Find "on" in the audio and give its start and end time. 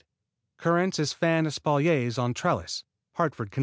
2.17-2.33